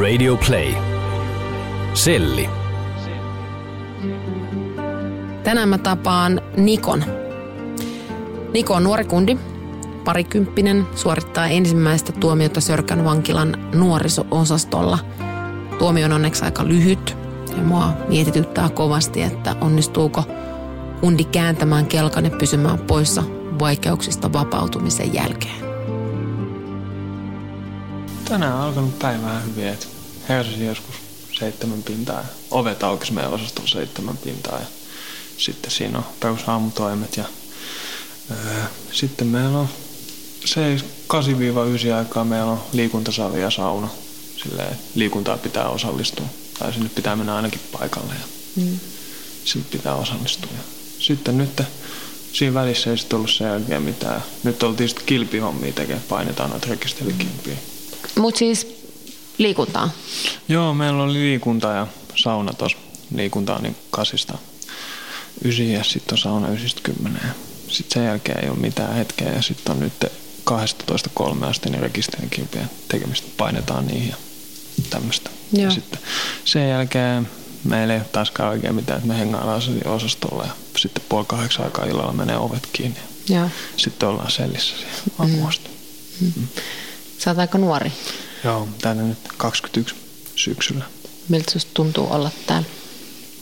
[0.00, 0.74] Radio Play.
[1.94, 2.48] Selli.
[5.44, 7.04] Tänään mä tapaan Nikon.
[8.52, 9.38] Niko on nuori kundi,
[10.04, 14.98] parikymppinen, suorittaa ensimmäistä tuomiota Sörkän vankilan nuoriso-osastolla.
[15.78, 17.16] Tuomio on onneksi aika lyhyt
[17.56, 20.24] ja mua mietityttää kovasti, että onnistuuko
[21.00, 23.22] kundi kääntämään kelkan ja pysymään poissa
[23.58, 25.65] vaikeuksista vapautumisen jälkeen.
[28.28, 29.86] Tänään on alkanut päivää hyvin, että
[30.28, 30.94] heräsin joskus
[31.38, 34.66] seitsemän pintaa ja ovet aukesi meidän osastolla seitsemän pintaa ja
[35.38, 37.24] sitten siinä on perusaamutoimet ja
[38.30, 39.68] öö, sitten meillä on
[41.14, 43.88] 8-9 aikaa meillä on liikuntasali ja sauna.
[44.42, 46.26] Silleen, liikuntaa pitää osallistua.
[46.58, 48.78] Tai sinne pitää mennä ainakin paikalle ja mm.
[49.44, 50.50] sitten pitää osallistua.
[50.52, 50.62] Ja
[50.98, 51.62] sitten nyt
[52.32, 54.22] siinä välissä ei sitten ollut sen jälkeen mitään.
[54.42, 57.56] Nyt oltiin sitten kilpihommia tekemään, painetaan noita rekisterikilpiä.
[58.18, 58.66] Mutta siis
[59.38, 59.90] liikuntaa?
[60.48, 62.78] Joo, meillä oli liikunta ja sauna tuossa.
[63.14, 64.38] Liikunta on niin kasista
[65.44, 67.22] ysi ja sitten on sauna ysistä kymmenen.
[67.68, 69.92] Sitten sen jälkeen ei ole mitään hetkeä ja sitten on nyt
[70.50, 74.16] 12.3 asti niin rekisterikilpien tekemistä painetaan niihin ja
[74.90, 75.30] tämmöistä.
[75.52, 76.00] Ja sitten
[76.44, 77.28] sen jälkeen
[77.64, 81.84] meillä ei ole taaskaan oikein mitään, että me hengaillaan osastolla ja sitten puoli kahdeksan aikaa
[81.84, 83.00] illalla menee ovet kiinni.
[83.28, 83.50] Ja.
[83.76, 85.70] Sitten ollaan sellissä siellä aamuasta.
[86.20, 86.32] Mm.
[86.36, 86.48] Mm.
[87.18, 87.92] Sä oot aika nuori.
[88.44, 89.94] Joo, täällä nyt 21
[90.36, 90.84] syksyllä.
[91.28, 92.68] Miltä susta tuntuu olla täällä?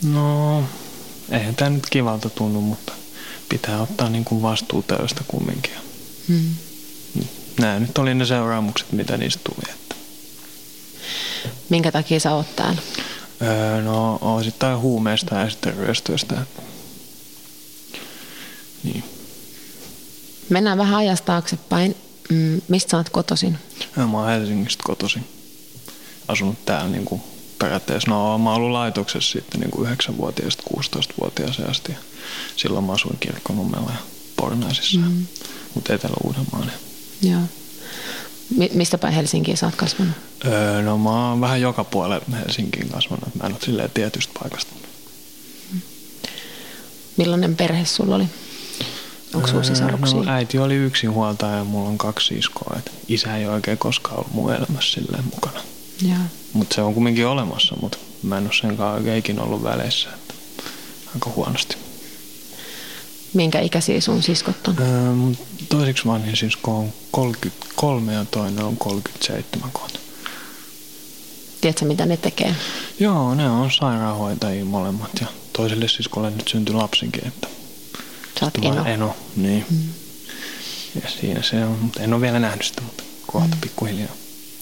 [0.03, 0.63] No,
[1.31, 2.93] eihän tämä nyt kivalta tunnu, mutta
[3.49, 5.73] pitää ottaa niin kuin vastuu töistä kumminkin.
[6.27, 6.55] Hmm.
[7.59, 9.73] Nämä nyt oli ne seuraamukset, mitä niistä tuli.
[9.73, 9.95] Että.
[11.69, 12.81] Minkä takia sä oot täällä?
[13.41, 16.35] Öö, no osittain huumeista ja sitten ryöstöistä.
[18.83, 19.03] Niin.
[20.49, 21.95] Mennään vähän ajasta taaksepäin.
[22.29, 23.57] Mm, mistä sä oot kotoisin?
[23.97, 25.27] Ja mä oon Helsingistä kotoisin.
[26.27, 27.21] Asunut täällä niin kuin
[27.59, 28.11] periaatteessa.
[28.11, 31.93] No mä oon ollut laitoksessa sitten niin kuin 9-vuotiaasta 16-vuotiaaseen asti.
[32.55, 33.97] Silloin mä asuin Kirkkonummella ja
[34.35, 34.99] Pornaisissa.
[34.99, 35.25] Mm.
[35.73, 36.71] Mutta Etelä-Uudenmaan.
[37.21, 37.41] Joo.
[38.57, 40.13] Mi- mistä päin Helsinkiin sä oot kasvanut?
[40.45, 43.35] Öö, no mä oon vähän joka puolella Helsinkiin kasvanut.
[43.35, 44.71] Mä en ole silleen tietystä paikasta.
[47.17, 48.25] Millainen perhe sulla oli?
[49.35, 50.17] Onko sulla sisaruksia?
[50.21, 52.75] No, äiti oli yksin huoltaja ja mulla on kaksi siskoa.
[52.79, 55.59] Et isä ei oikein koskaan ollut mun elämässä silleen mukana.
[56.53, 60.09] Mutta se on kumminkin olemassa, mutta mä en ole senkaan oikein ikinä ollut väleissä.
[60.09, 60.33] Että
[61.13, 61.77] aika huonosti.
[63.33, 64.75] Minkä ikäisiä sun siskot on?
[64.79, 65.35] Öö,
[65.69, 69.99] toiseksi vanhin sisko on 33 ja toinen on 37 vuotta.
[71.61, 72.55] Tiedätkö, mitä ne tekee?
[72.99, 77.47] Joo, ne on sairaanhoitajia molemmat ja toiselle siskolle nyt syntyi lapsinkin, että
[78.39, 78.85] Sä oot eno.
[78.85, 79.15] eno.
[79.35, 79.65] Niin.
[79.69, 79.77] Mm.
[81.03, 83.61] Ja siinä se on, mutta en ole vielä nähnyt sitä, mutta kohta mm.
[83.61, 84.11] pikkuhiljaa.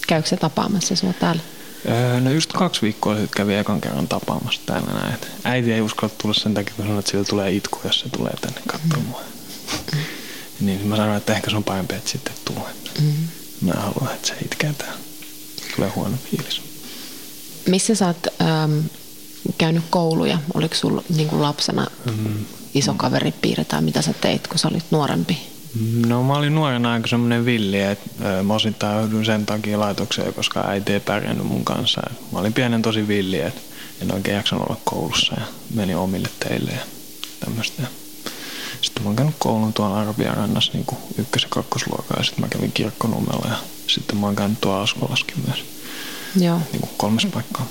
[0.08, 1.42] Käykö se tapaamassa sinua täällä?
[1.90, 5.18] Öö, no just kaksi viikkoa sitten kävi ekan kerran tapaamassa täällä näin.
[5.44, 8.34] Äiti ei uskalla tulla sen takia, kun sanoi, että sillä tulee itku, jos se tulee
[8.42, 9.24] tänne katsomaan.
[9.94, 10.00] Mm.
[10.60, 12.70] Niin mä sanoin, että ehkä se on parempi, että sitten tulee.
[13.02, 13.14] Mm.
[13.62, 14.98] Mä haluan, että se itkee täällä.
[15.76, 16.62] Tulee huono fiilis.
[17.68, 18.80] Missä sä oot ähm,
[19.58, 20.38] käynyt kouluja?
[20.54, 22.46] Oliko sulla niin kuin lapsena mm.
[22.74, 25.38] iso kaveripiiri tai mitä sä teit, kun sä olit nuorempi?
[26.08, 28.10] No mä olin nuorena aika semmoinen villi, että
[28.44, 32.02] mä osittain joudun sen takia laitokseen, koska äiti ei pärjännyt mun kanssa.
[32.32, 33.62] Mä olin pienen tosi villi, että
[34.02, 36.86] en oikein jaksanut olla koulussa ja menin omille teille ja
[37.40, 37.84] tämmöistä.
[38.82, 40.86] Sitten mä oon käynyt koulun tuolla Arabian rannassa niin
[41.18, 45.44] ykkös- ja kakkosluokaa ja sitten mä kävin kirkkonummella ja sitten mä oon käynyt tuolla Askolaskin
[45.48, 45.64] myös.
[46.40, 46.60] Joo.
[46.72, 47.68] Niin kuin kolmes paikkaa.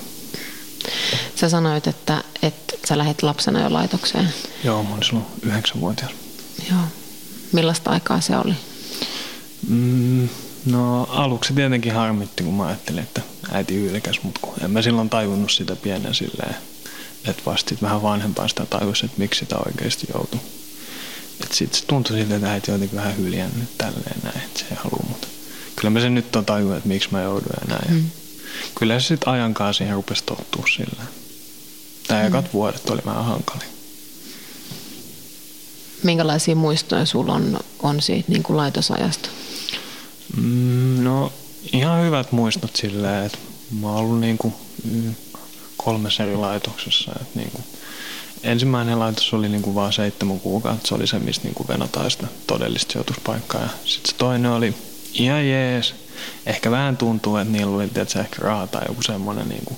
[1.43, 4.29] Sä sanoit, että, että sä lähdet lapsena jo laitokseen.
[4.63, 6.11] Joo, mä olin silloin yhdeksänvuotias.
[6.71, 6.81] Joo.
[7.51, 8.53] Millaista aikaa se oli?
[9.67, 10.29] Mm,
[10.65, 13.21] no aluksi tietenkin harmitti, kun mä ajattelin, että
[13.51, 16.55] äiti ylkäs, mutta kun en mä silloin tajunnut sitä pienen silleen,
[17.25, 20.39] että vasta vähän vanhempaa sitä tajusi, että miksi sitä oikeasti joutui.
[21.43, 24.77] Että sitten se tuntui siltä, että äiti jotenkin vähän hyljännyt tälleen näin, että se ei
[24.77, 25.27] halua, mutta
[25.75, 27.93] kyllä mä sen nyt on tajunnut, että miksi mä joudun ja näin.
[27.93, 28.09] Mm.
[28.75, 31.22] Kyllä se sitten ajan kanssa siihen rupesi tottua silleen.
[32.07, 32.27] Tämä mm.
[32.27, 33.67] ekat vuodet oli vähän hankalin.
[36.03, 39.29] Minkälaisia muistoja sulla on, on siitä niin kuin laitosajasta?
[40.37, 41.33] Mm, no
[41.73, 43.37] ihan hyvät muistot silleen, että
[43.81, 44.53] mä oon ollut niin kuin
[45.77, 47.11] kolmessa eri laitoksessa.
[47.21, 47.63] Että niin kuin,
[48.43, 52.11] ensimmäinen laitos oli niin kuin vaan seitsemän kuukautta, se oli se, mistä niin kuin venataan
[52.11, 53.61] sitä todellista sijoituspaikkaa.
[53.61, 54.73] Ja sitten se toinen oli
[55.13, 55.95] ihan jees.
[56.45, 59.77] Ehkä vähän tuntuu, että niillä oli tietysti ehkä rahaa tai joku semmoinen niin kuin,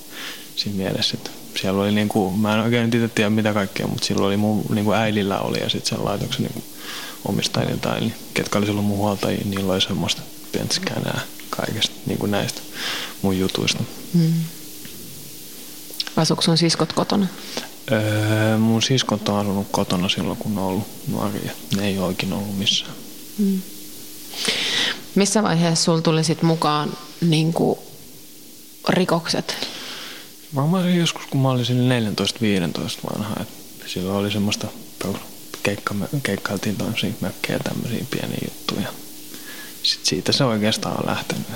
[0.56, 1.32] siinä mielessä, että
[1.62, 4.66] siellä oli niin kuin, mä en oikein itse tiedä mitä kaikkea, mutta silloin oli mun
[4.70, 6.66] niin kuin äidillä oli ja sitten sen laitoksen niin kuin
[7.82, 10.22] tai niin, ketkä oli silloin mun huoltajia, niillä oli semmoista
[10.52, 12.62] pientä skänää kaikesta niin kuin näistä.
[13.22, 13.84] mun jutuista.
[14.14, 14.34] Mm.
[16.16, 17.28] Asuuko sun siskot kotona?
[17.92, 21.52] Öö, mun siskot on asunut kotona silloin, kun on ollut nuoria.
[21.76, 22.94] Ne ei oikein ollut missään.
[23.38, 23.62] Mm.
[25.16, 27.80] Missä vaiheessa sulla tuli sit mukaan niin kuin,
[28.90, 29.56] rikokset?
[30.56, 32.04] Varmaan joskus, kun mä olin sinne 14-15
[33.14, 33.36] vanha.
[33.42, 33.48] Et
[33.86, 34.68] silloin oli semmoista
[35.64, 38.88] keikka, keikkailtiin tämmöisiä mökkejä tämmöisiä pieniä juttuja.
[39.84, 41.48] Sitten siitä se oikeastaan on lähtenyt.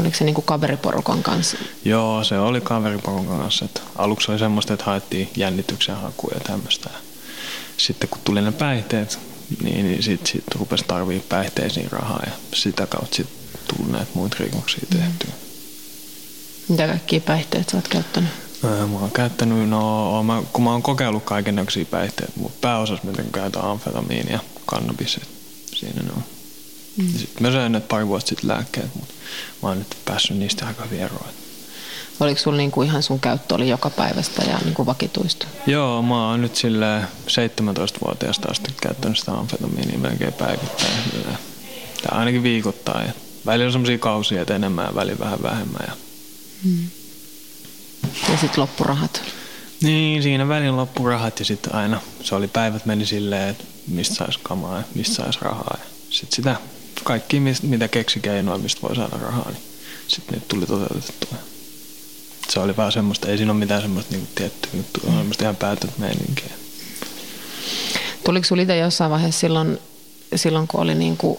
[0.00, 1.56] Oliko se niin kuin kaveriporukan kanssa?
[1.84, 3.64] Joo, se oli kaveriporukan kanssa.
[3.64, 6.90] Että aluksi oli semmoista, että haettiin jännityksen hakuja ja tämmöistä.
[7.76, 9.18] Sitten kun tuli ne päihteet,
[9.62, 13.36] niin, niin sitten sit rupesi tarvii päihteisiin rahaa ja sitä kautta sitten
[13.76, 15.45] tuli näitä muita rikoksia tehtyä.
[16.68, 18.30] Mitä kaikkia päihteitä sä oot käyttänyt?
[18.64, 23.06] Öö, mä oon käyttänyt, no mä, kun mä oon kokeillut kaiken näköisiä päihteitä, mutta pääosassa
[23.06, 25.20] mä käytän amfetamiinia ja kannabis,
[25.74, 26.22] siinä ne on.
[26.96, 27.08] Mm.
[27.08, 29.14] Sitten mä söin nyt pari vuotta sitten lääkkeet, mutta
[29.62, 31.30] mä oon nyt päässyt niistä aika vieroon.
[32.20, 35.46] Oliko sulla niinku ihan sun käyttö oli joka päivästä ja niinku vakituista?
[35.66, 40.92] Joo, mä oon nyt sille 17-vuotiaasta asti käyttänyt sitä amfetamiinia melkein päivittäin.
[42.02, 43.10] Tai ainakin viikoittain.
[43.46, 45.84] Välillä on sellaisia kausia, että enemmän ja välillä vähän vähemmän.
[45.86, 45.92] Ja,
[46.64, 46.88] mm.
[48.32, 49.22] ja sitten loppurahat?
[49.82, 54.38] Niin, siinä välillä loppurahat ja sitten aina se oli päivät meni silleen, että mistä saisi
[54.42, 55.78] kamaa ja mistä saisi rahaa.
[56.10, 56.56] Sitten sitä
[57.04, 59.62] kaikki, mitä keksi keinoa, mistä voi saada rahaa, niin
[60.08, 61.38] sitten nyt tuli toteutettua.
[62.48, 65.16] Se oli vaan semmoista, ei siinä ole mitään semmoista niin tiettyä juttua, mm.
[65.16, 66.52] semmoista ihan päätöt meininkiä.
[68.24, 69.78] Tuliko sinulla itse jossain vaiheessa silloin,
[70.36, 71.38] silloin kun oli niin kuin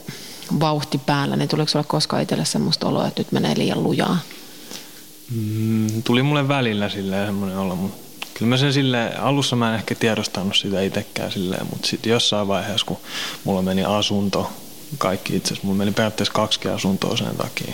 [0.60, 4.20] vauhti päällä, niin tuliko sinulle koskaan itselle semmoista oloa, että nyt menee liian lujaa?
[5.36, 9.76] Mm, tuli mulle välillä silleen semmoinen olo, mutta kyllä mä sen sille alussa mä en
[9.76, 12.98] ehkä tiedostanut sitä itsekään silleen, mutta sitten jossain vaiheessa, kun
[13.44, 14.52] mulla meni asunto,
[14.98, 15.68] kaikki itse asiassa.
[15.68, 17.74] Mulla meni periaatteessa kaksi asuntoa sen takia.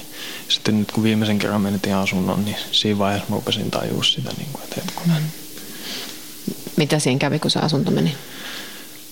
[0.50, 4.50] Sitten nyt kun viimeisen kerran menetin asunnon, niin siinä vaiheessa mä rupesin tajua sitä, niin
[4.53, 5.23] kuin, että hetkonen.
[6.75, 8.15] Mitä siinä kävi, kun se asunto meni?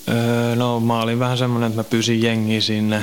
[0.08, 3.02] Öö, no mä olin vähän semmoinen, että mä pyysin jengiä sinne.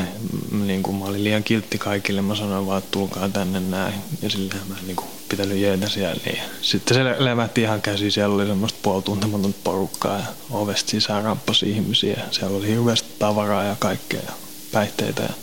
[0.65, 2.21] Niin kuin mä olin liian kiltti kaikille.
[2.21, 3.93] Mä sanoin vaan, että tulkaa tänne näin.
[4.21, 6.21] Ja silleen mä niin kuin pitänyt jeetä siellä.
[6.25, 6.39] Niin.
[6.61, 8.11] Sitten se levähti ihan käsi.
[8.11, 12.21] Siellä oli semmoista puoltuntematonta porukkaa ja ovesta sisään rappasi ihmisiä.
[12.31, 14.31] Siellä oli hirveästi tavaraa ja kaikkea
[14.71, 15.33] päihteitä ja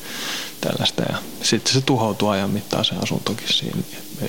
[0.60, 1.02] tällaista.
[1.02, 3.82] Ja sitten se tuhoutui ajan mittaan se asuntokin siinä.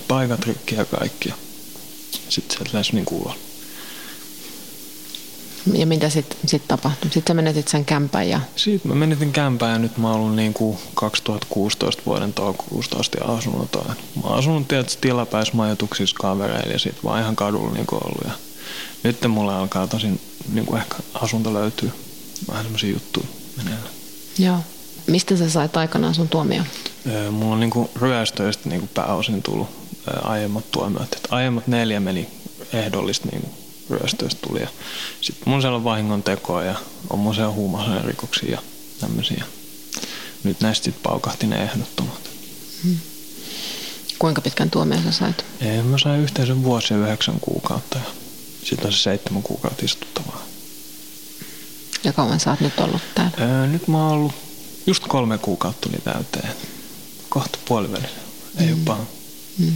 [0.07, 1.33] Paikat rikki ja kaikki.
[2.29, 3.35] Sitten se lähes niin ulos.
[5.73, 7.11] Ja mitä sitten sit tapahtui?
[7.11, 8.41] Sitten sä menetit sen kämpän ja...
[8.55, 13.17] Sitten mä menetin kämpän ja nyt mä oon ollut niin kuin 2016 vuoden toukokuusta asti
[13.21, 13.75] asunut.
[14.15, 18.21] Mä oon asunut tietysti tilapäismajoituksissa kavereilla ja sitten vaan ihan kadulla niin ollut.
[18.25, 18.31] Ja
[19.03, 20.19] nyt mulle alkaa tosin
[20.53, 21.91] niin kuin ehkä asunto löytyy.
[22.47, 23.27] Vähän semmoisia juttuja
[23.57, 23.93] meneillään.
[24.37, 24.57] Joo.
[25.07, 26.63] Mistä sä sait aikanaan sun tuomio?
[27.31, 29.67] Mulla on niinku ryöstöistä niinku pääosin tullut
[30.23, 31.13] aiemmat tuomiot.
[31.13, 32.27] Et aiemmat neljä meni
[32.73, 33.49] ehdollista niinku
[33.89, 34.59] ryöstöistä tuli.
[35.21, 36.75] Sitten mun siellä on vahingon tekoa ja
[37.09, 38.61] on mun siellä huumausaineen rikoksia ja
[38.99, 39.43] tämmöisiä.
[40.43, 42.29] Nyt näistä sitten paukahti ne ehdottomat.
[42.83, 42.97] Hmm.
[44.19, 45.45] Kuinka pitkän tuomion sä sait?
[45.61, 48.11] Ei, mä sain yhteensä vuosi ja yhdeksän kuukautta ja
[48.63, 50.43] sitten on se seitsemän kuukautta istuttavaa.
[52.03, 53.31] Ja kauan sä oot nyt ollut täällä?
[53.39, 54.33] Öö, nyt mä oon ollut
[54.87, 56.49] Just kolme kuukautta tuli täyteen.
[57.29, 58.17] Kohta puolivälissä.
[58.59, 58.87] Ei mm.
[58.87, 58.97] ole
[59.57, 59.73] Mm.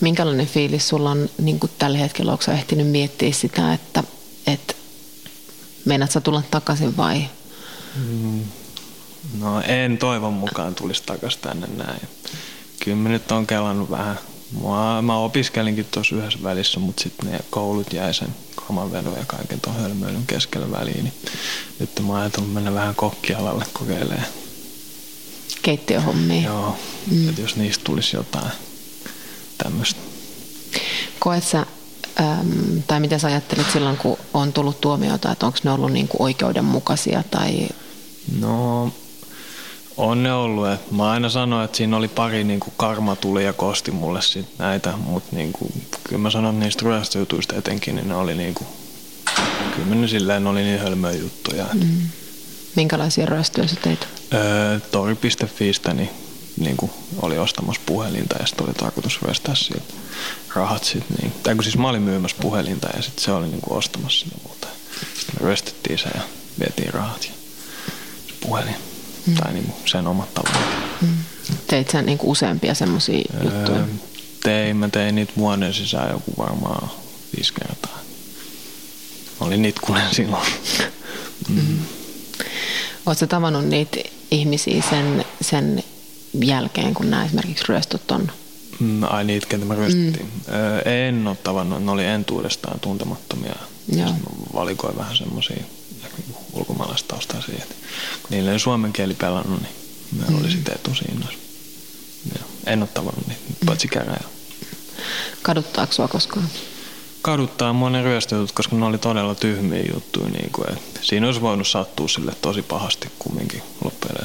[0.00, 2.32] Minkälainen fiilis sulla on niin kuin tällä hetkellä?
[2.32, 4.04] Onko ehtinyt miettiä sitä, että,
[4.46, 4.74] että
[5.84, 7.24] meinaat sä tulla takaisin vai?
[7.96, 8.40] Mm.
[9.38, 12.00] No en toivon mukaan tulisi takaisin tänne näin.
[12.84, 14.18] Kyllä mä nyt on kelannut vähän.
[14.62, 18.28] Mä, mä opiskelinkin tuossa yhdessä välissä, mutta sitten ne koulut jäi sen
[18.92, 21.04] vedon ja kaiken tuon hölmöilyn keskellä väliin.
[21.04, 21.14] Niin
[21.78, 24.26] nyt mä oon ajatellut mennä vähän kokkialalle kokeilemaan.
[25.62, 26.42] Keittiöhommia.
[26.42, 26.76] Joo,
[27.10, 27.28] mm.
[27.28, 28.50] että jos niistä tulisi jotain
[29.62, 30.00] tämmöistä.
[31.18, 31.66] Koet sä,
[32.20, 36.16] äm, tai mitä sä ajattelit silloin, kun on tullut tuomiota, että onko ne ollut niinku
[36.22, 37.68] oikeudenmukaisia tai...
[38.40, 38.92] No,
[39.96, 40.68] on ne ollut.
[40.68, 44.22] Et mä aina sanoin, että siinä oli pari niin kuin karma tuli ja kosti mulle
[44.22, 48.54] sit näitä, mutta niin kuin, kyllä mä sanon niistä ryöstöjutuista etenkin, niin ne oli niin
[48.54, 48.68] kuin,
[49.76, 51.66] kyllä ne silleen oli niin hölmöjä juttuja.
[51.74, 52.00] Mm.
[52.76, 54.08] Minkälaisia ryöstöjä sä teit?
[54.34, 56.10] Öö, Tori.fiistä niin,
[56.60, 59.94] niin kuin oli ostamassa puhelinta ja sitten oli tarkoitus ryöstää siitä
[60.54, 60.84] rahat.
[60.84, 61.32] Sit, niin.
[61.42, 64.36] Tai kun siis mä olin myymässä puhelinta ja sitten se oli niin kuin ostamassa sinne
[64.46, 64.68] muuta.
[65.14, 66.20] Sitten me ryöstettiin se ja
[66.60, 67.32] vietiin rahat ja
[68.26, 68.74] se puhelin
[69.26, 69.34] mm.
[69.34, 71.00] tai niin sen omat tavoitteet.
[71.00, 71.08] Mm.
[71.66, 73.84] Teit sä niin useampia semmoisia öö, juttuja?
[74.42, 76.90] Tein, mä tein niitä vuoden sisään joku varmaan
[77.36, 77.98] viisi kertaa.
[79.40, 80.46] Olin nitkunen silloin.
[81.48, 81.56] mm.
[81.56, 81.78] Mm.
[83.06, 83.96] Oletko tavannut niitä
[84.30, 85.84] ihmisiä sen, sen
[86.34, 88.32] jälkeen, kun nämä esimerkiksi ryöstöt on?
[88.80, 90.26] Mm, ai niitä, ketä me ryöstettiin.
[90.26, 90.54] Mm.
[90.54, 93.54] Öö, en ole tavannut, ne oli entuudestaan tuntemattomia.
[93.96, 94.14] Joo.
[94.54, 95.64] valikoin vähän semmoisia
[96.52, 97.64] ulkomaalaistaustaisia.
[98.22, 99.74] Kun niillä ei suomen kieli pelannut, niin
[100.12, 100.44] meillä mm.
[100.44, 101.26] oli sitten etu siinä.
[102.34, 103.66] Ja en ole tavannut niitä, mm.
[103.66, 104.24] paitsi käräjä.
[105.42, 106.48] Kaduttaako sua koskaan?
[107.22, 110.28] Kaduttaa monen ryöstöjutut, koska ne oli todella tyhmiä juttuja.
[110.28, 114.16] Niin kuin, että siinä olisi voinut sattua sille tosi pahasti kumminkin loppujen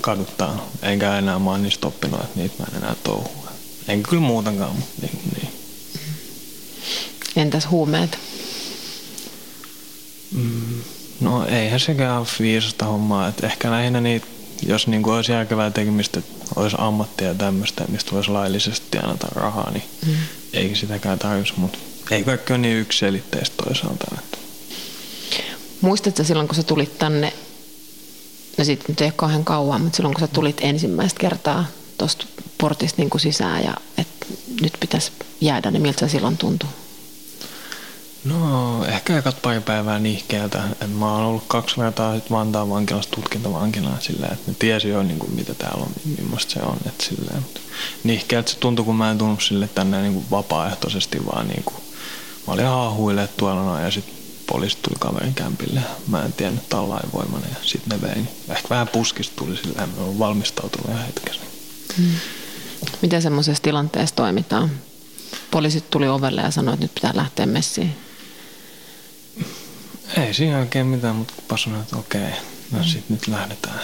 [0.00, 0.68] kaduttaa.
[0.82, 3.48] Enkä enää mä oon niistä oppinut, että niitä mä en enää touhua.
[3.88, 5.18] Enkä kyllä muutenkaan, mutta niin.
[5.36, 5.52] niin.
[7.36, 8.18] Entäs huumeet?
[10.32, 10.82] Mm,
[11.20, 13.28] no eihän sekään ole viisasta hommaa.
[13.28, 14.26] Että ehkä lähinnä niitä,
[14.66, 19.26] jos niin kuin olisi järkevää tekemistä, että olisi ammattia ja tämmöistä, mistä voisi laillisesti tienata
[19.34, 20.14] rahaa, niin mm.
[20.52, 21.60] ei sitäkään tarvitsisi.
[21.60, 21.78] Mutta
[22.10, 24.06] ei kaikki ole niin yksiselitteistä toisaalta.
[24.18, 24.38] Että.
[25.80, 27.32] Muistatko silloin, kun sä tulit tänne,
[28.58, 31.64] no sitten nyt ei ole kauhean kauan, mutta silloin kun sä tulit ensimmäistä kertaa
[31.98, 32.26] tuosta
[32.58, 34.26] portista niin kuin sisään ja että
[34.60, 36.68] nyt pitäisi jäädä, niin miltä se silloin tuntui?
[38.24, 40.62] No ehkä ekat pari päivää nihkeältä.
[40.80, 45.02] Et mä oon ollut kaksi kertaa sit Vantaan vankilassa tutkintavankilana silleen, että ne tiesi jo
[45.02, 46.76] niin kuin, mitä täällä on, millaista se on.
[46.86, 47.46] Et silleen,
[48.04, 51.82] nihkeältä se tuntui, kun mä en tullut sille tänne niin kuin vapaaehtoisesti, vaan niin kuin,
[52.46, 54.14] mä olin haahuille tuolla noin ja sitten
[54.48, 55.80] poliisit tuli kaverin kämpille.
[56.08, 58.14] Mä en tiennyt, että on lainvoimainen ja sitten ne vei.
[58.14, 61.40] Niin ehkä vähän puskista tuli silleen, mä olen valmistautunut ihan hetkessä.
[61.96, 62.10] Hmm.
[63.02, 64.70] Miten semmoisessa tilanteessa toimitaan?
[65.50, 67.96] Poliisit tuli ovelle ja sanoi, että nyt pitää lähteä messiin.
[70.16, 72.30] Ei siinä oikein mitään, mutta kun sanoin, että okei,
[72.70, 72.84] no mm.
[72.84, 73.80] sitten nyt lähdetään.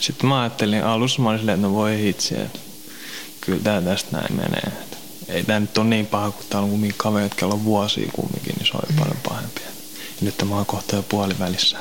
[0.00, 2.58] Sitten mä ajattelin alussa, mä olin silleen, että no voi hitsi, että
[3.40, 4.72] kyllä tää tästä näin menee.
[5.28, 8.54] Ei tää nyt ole niin paha, kun täällä on kumminkin kaverit, jotka on vuosia kumminkin,
[8.58, 8.98] niin se oli mm.
[8.98, 9.60] paljon pahempi.
[9.60, 9.70] Ja
[10.20, 11.78] nyt mä oon kohta jo puolivälissä.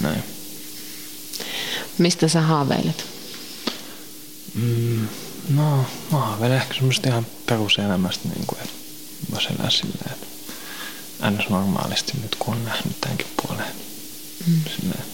[0.00, 0.24] Näin.
[1.98, 3.06] Mistä sä haaveilet?
[4.54, 5.08] Mm,
[5.48, 8.74] no, mä haaveilen ehkä semmoista ihan peruselämästä, niin kuin, että
[9.32, 10.26] voisi elää silleen, että
[11.30, 11.48] ns.
[11.48, 13.72] normaalisti nyt kun on nähnyt tämänkin puoleen.
[14.46, 14.60] Mm.
[14.76, 15.04] Silleen,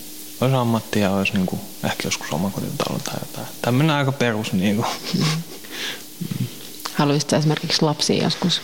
[0.41, 3.47] olisi ammatti ja olisi niin kuin, ehkä joskus omakotitalo tai jotain.
[3.63, 4.53] Tämmöinen aika perus.
[4.53, 4.89] Niin kuin.
[5.15, 5.25] Mm.
[6.95, 8.63] Haluaisitko esimerkiksi lapsia joskus?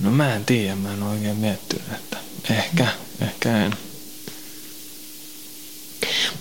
[0.00, 2.16] No mä en tiedä, mä en oikein miettinyt, että
[2.50, 3.26] ehkä, mm.
[3.26, 3.76] ehkä en.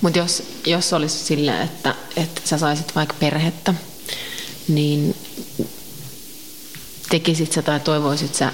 [0.01, 3.73] Mutta jos, jos olisi silleen, että, että sä saisit vaikka perhettä,
[4.67, 5.15] niin
[7.09, 8.53] tekisit sä tai toivoisit sä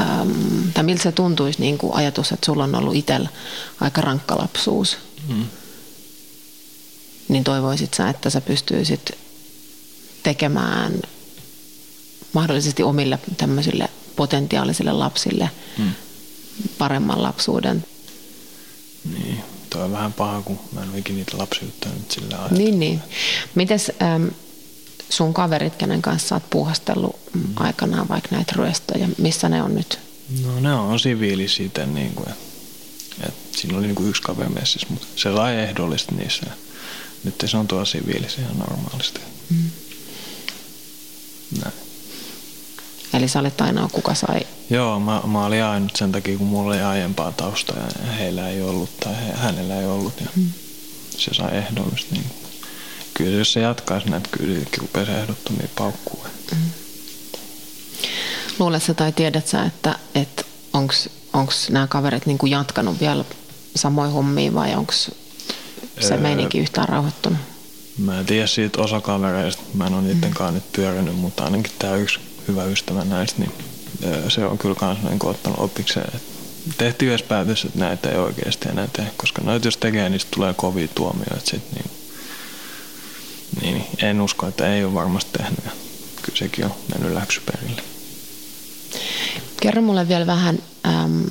[0.00, 3.28] ähm, tai miltä se tuntuisi niin kuin ajatus, että sulla on ollut itsellä
[3.80, 5.46] aika rankka lapsuus, mm.
[7.28, 9.12] niin toivoisit sä, että sä pystyisit
[10.28, 11.02] tekemään
[12.32, 15.90] mahdollisesti omille tämmöisille potentiaalisille lapsille mm.
[16.78, 17.84] paremman lapsuuden.
[19.04, 22.58] Niin, toi on vähän paha, kun mä en ole ikinä niitä lapsiutta nyt sillä ajatella.
[22.58, 23.00] Niin, niin.
[23.54, 24.26] Mites ähm,
[25.10, 27.42] sun kaverit, kenen kanssa oot puuhastellut mm.
[27.56, 29.98] aikanaan vaikka näitä ryöstöjä, missä ne on nyt?
[30.44, 32.28] No ne on siviili siitä, niin kuin,
[33.28, 36.46] että siinä oli niin kuin yksi kaveri messissä, mutta se sai ehdollisesti niissä.
[37.24, 39.20] Nyt se on tuolla siviilissä ihan normaalisti.
[39.50, 39.70] Mm.
[41.62, 41.74] Näin.
[43.36, 44.40] Olet ainoa, kuka sai?
[44.70, 48.62] Joo, mä, mä olin ainut sen takia, kun mulla oli aiempaa taustaa ja heillä ei
[48.62, 50.20] ollut tai he, hänellä ei ollut.
[50.20, 50.50] Ja mm.
[51.10, 52.14] Se sai ehdollisesti.
[52.14, 52.30] Niin
[53.14, 56.26] kyllä jos se jatkaisi näitä, kyllä rupeaisi ehdottomia paukkua.
[56.52, 56.58] Mm.
[58.58, 60.44] Luuletko tai tiedät sä, että, että
[61.32, 63.24] onko nämä kaverit niinku jatkanut vielä
[63.76, 65.12] samoin hommiin vai onko se
[66.14, 67.38] öö, meininki yhtään rauhoittunut?
[67.98, 70.54] Mä en tiedä siitä osa kavereista, mä en ole niiden kanssa mm.
[70.54, 73.52] nyt pyörinyt, mutta ainakin tämä yksi hyvä ystävä näistä, niin
[74.28, 76.20] se on kyllä kans niin ottanut opikseen,
[76.78, 80.54] tehtiin yhdessä päätös, että näitä ei oikeasti enää tee, koska noita jos tekee, niin tulee
[80.54, 81.90] kovia tuomioita sit, niin
[83.62, 85.64] niin, en usko, että ei ole varmasti tehnyt.
[85.64, 85.70] Ja
[86.22, 87.82] kyllä sekin on mennyt läksyperille.
[89.60, 91.24] Kerro mulle vielä vähän, äm,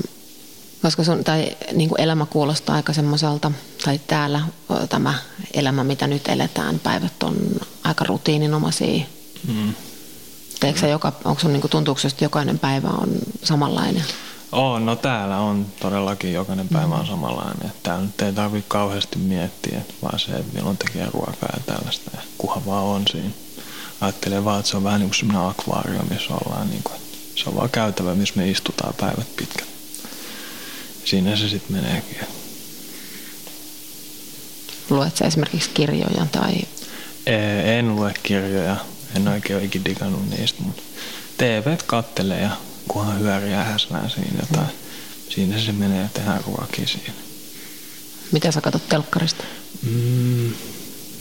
[0.81, 3.51] koska sun, tai, niin kuin elämä kuulostaa aika semmoiselta,
[3.85, 4.41] tai täällä
[4.89, 5.13] tämä
[5.53, 7.35] elämä, mitä nyt eletään, päivät on
[7.83, 9.05] aika rutiininomaisia.
[9.47, 9.73] Mm.
[10.73, 13.09] Teekö joka, onko sun, niin kuin, tuntuuko että jokainen päivä on
[13.43, 14.03] samanlainen?
[14.51, 17.65] Oh, no täällä on todellakin jokainen päivä on samanlainen.
[17.65, 22.11] Että täällä nyt ei tarvitse kauheasti miettiä, vaan se, että milloin tekee ruokaa ja tällaista.
[22.13, 23.29] Ja kuha vaan on siinä.
[24.01, 26.69] Ajattelen vaan, että se on vähän niin kuin sellainen akvaario, missä ollaan.
[26.69, 26.95] Niin kuin,
[27.35, 29.67] se on vaan käytävä, missä me istutaan päivät pitkät.
[31.05, 32.17] Siinä se sitten meneekin.
[34.89, 36.53] Luet sä esimerkiksi kirjoja tai?
[37.77, 38.75] En lue kirjoja.
[39.15, 40.81] En oikein ole ikinä digannut niistä, mutta
[41.37, 42.51] TV kattelee ja
[42.87, 44.75] kunhan hyöriä häslää siinä jotain.
[45.29, 47.13] Siinä se menee ja tehdään ruokia siinä.
[48.31, 49.43] Mitä sä katsot telkkarista?
[49.83, 50.53] Mm,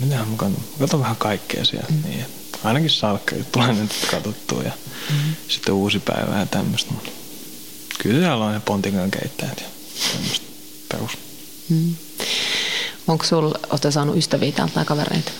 [0.00, 0.64] mitähän mä katson?
[0.78, 1.88] Katson vähän kaikkea siellä.
[1.90, 2.02] Mm.
[2.10, 2.24] Niin,
[2.64, 4.72] ainakin salkkarit tulee nyt katsottua ja
[5.10, 5.34] mm.
[5.48, 6.92] sitten uusi päivä ja tämmöistä.
[6.92, 7.10] Mutta
[8.02, 9.66] kyllä siellä on ne pontikan keittäjät ja
[10.12, 10.46] tämmöistä
[10.88, 11.10] perus.
[11.68, 11.94] Mm.
[13.06, 15.32] Onko sulla, olette saanut ystäviä täältä tai kavereita?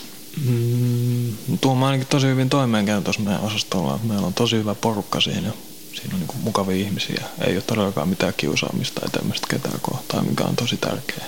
[0.45, 4.00] Mm, tuo ainakin tosi hyvin toimeen tuossa meidän osastolla.
[4.02, 5.52] Meillä on tosi hyvä porukka siinä.
[5.95, 7.25] Siinä on niin mukavia ihmisiä.
[7.47, 11.26] Ei ole todellakaan mitään kiusaamista tai tämmöistä ketään kohtaa, mikä on tosi tärkeää.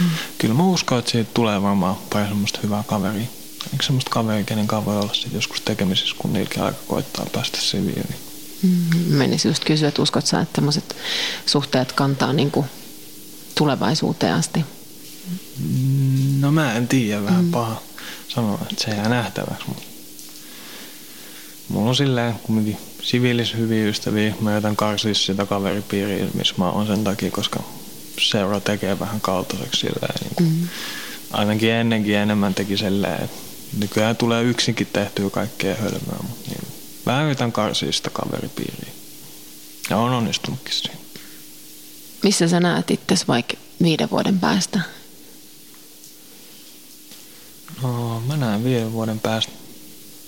[0.00, 0.06] Mm.
[0.38, 3.26] Kyllä mä uskon, että siitä tulee varmaan pari semmoista hyvää kaveria.
[3.72, 7.58] Eikö semmoista kaveria, kenen kanssa voi olla sit joskus tekemisissä, kun niilläkin aika koittaa päästä
[7.60, 8.06] siviin.
[8.62, 8.70] Mm,
[9.08, 10.96] menisi just kysyä, että uskot sä, että tämmöiset
[11.46, 12.66] suhteet kantaa niin kuin
[13.54, 14.64] tulevaisuuteen asti?
[16.40, 17.50] No mä en tiedä, vähän mm.
[17.50, 17.82] paha
[18.28, 19.64] sanoa, että se jää nähtäväksi.
[19.68, 19.82] Mutta
[21.68, 24.34] mulla on silleen kumminkin siviilis hyviä ystäviä.
[24.40, 27.62] Mä jätän karsia sitä kaveripiiriä, missä mä oon sen takia, koska
[28.20, 30.14] seura tekee vähän kaltaiseksi silleen.
[30.20, 30.68] Niin kuin, mm.
[31.30, 33.36] Ainakin ennenkin enemmän teki silleen, että
[33.78, 36.68] nykyään tulee yksinkin tehtyä kaikkea hölmöä, mutta niin,
[37.06, 38.92] vähän yritän karsia sitä kaveripiiriä.
[39.90, 40.96] Ja on onnistunutkin siinä.
[42.22, 44.80] Missä sä näet itse vaikka viiden vuoden päästä?
[47.82, 49.52] No, mä näen viiden vuoden päästä.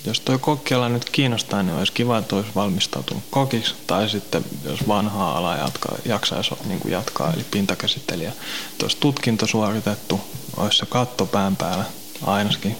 [0.04, 3.74] Jos toi kokkiala nyt kiinnostaa, niin olisi kiva, että olisi valmistautunut kokiksi.
[3.86, 8.32] Tai sitten, jos vanhaa alaa jatkaa, jaksaisi niin kuin jatkaa, eli pintakäsittelijä.
[8.72, 10.20] Että olisi tutkinto suoritettu,
[10.56, 11.84] olisi se katto pään päällä
[12.26, 12.76] ainakin.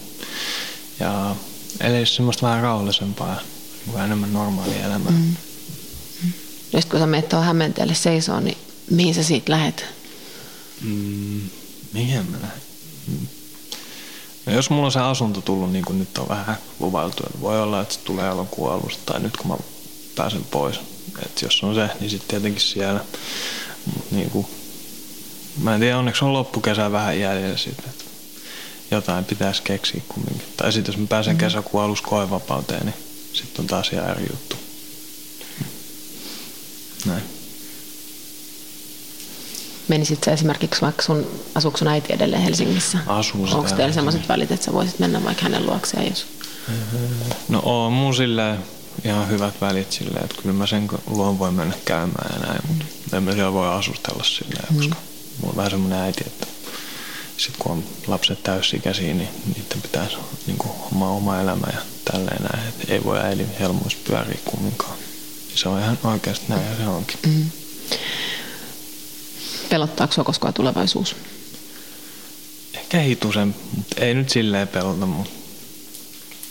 [1.01, 1.37] Ja
[1.81, 3.41] eli semmoista vähän rauhallisempaa,
[3.93, 5.13] vähän enemmän normaalia elämää.
[5.13, 5.37] Mm.
[6.73, 8.59] Nyt kun sä menet tuohon Hämeenteelle seisoo, niin
[8.91, 9.85] mihin sä siitä lähet?
[10.81, 11.41] Mm,
[11.93, 12.63] mihin mä lähden?
[14.49, 17.63] No jos mulla on se asunto tullut, niin kuin nyt on vähän luvailtu, että voi
[17.63, 19.57] olla, että se tulee elokuun alusta tai nyt kun mä
[20.17, 20.81] pääsen pois.
[21.23, 23.01] Että jos on se, niin sitten tietenkin siellä.
[23.97, 24.47] Mut niin kuin,
[25.63, 27.85] mä en tiedä, onneksi on loppukesä vähän jäljellä sitten.
[27.91, 28.05] Että
[28.91, 30.49] jotain pitäisi keksiä kumminkin.
[30.57, 31.39] Tai sitten jos mä pääsen mm.
[31.39, 32.97] kesäkuun alussa koevapauteen, niin
[33.33, 34.57] sitten on taas ihan eri juttu.
[37.07, 37.38] Näin.
[39.89, 42.99] Menisit sä esimerkiksi vaikka sun, asuuko sun äiti edelleen Helsingissä?
[43.07, 46.27] Asuu Onko teillä sellaiset välit, että sä voisit mennä vaikka hänen luokseen, jos...
[47.49, 48.59] No on mun silleen
[49.05, 52.85] ihan hyvät välit silleen, että kyllä mä sen luon voi mennä käymään ja näin, mutta
[53.17, 54.77] en mä siellä voi asustella silleen, mm.
[54.77, 54.97] koska
[55.41, 56.47] mulla on vähän semmoinen äiti, että
[57.37, 61.79] sitten kun on lapset täysikäisiä, niin niiden pitäisi niin kuin, oma, oma elämä ja
[62.13, 64.99] tälleen näin, että ei voi äidin helmoissa pyöriä kumminkaan.
[65.55, 67.19] Se on ihan oikeasti näin ja se onkin.
[67.27, 67.51] Mm.
[69.71, 71.17] Pelottaako sinua koskaan tulevaisuus?
[72.75, 75.33] Ehkä hitusen, mutta ei nyt silleen pelota, mutta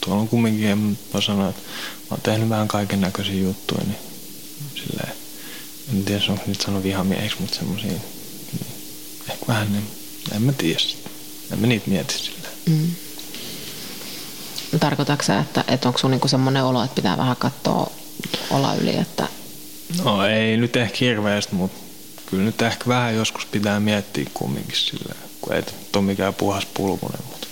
[0.01, 1.61] tuolla on kumminkin, en voi sanoa, että
[2.01, 3.97] mä oon tehnyt vähän kaiken näköisiä juttuja, niin
[4.75, 5.13] silleen,
[5.93, 8.01] en tiedä, onko nyt sano vihamieheksi, mutta semmosia, niin
[9.29, 9.87] ehkä vähän, niin,
[10.35, 10.79] en mä tiedä.
[11.51, 12.53] En mä niitä mieti silleen.
[12.65, 12.91] Mm.
[14.79, 17.91] Tarkoitatko sä, että, että onko sun niinku semmoinen olo, että pitää vähän katsoa
[18.49, 19.27] olla yli, että...
[20.03, 21.86] No ei nyt ehkä hirveästi, mutta
[22.29, 25.63] kyllä nyt ehkä vähän joskus pitää miettiä kumminkin sillä, kun ei
[25.95, 27.47] ole mikään puhas pulmunen, mutta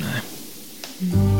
[0.00, 0.22] näin.
[1.12, 1.31] Mm.